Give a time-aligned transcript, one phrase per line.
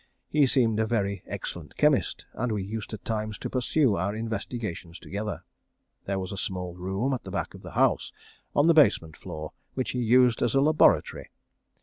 [0.31, 4.97] He seemed a very excellent chemist, and we used at times to pursue our investigations
[4.97, 5.43] together.
[6.05, 8.11] There was a small room at the back of the house,
[8.55, 11.29] on the basement floor, which he used as a laboratory.